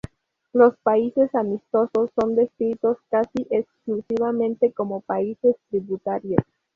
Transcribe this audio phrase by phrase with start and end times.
[0.53, 6.43] Los países amistosos son descritos casi exclusivamente como países tributarios.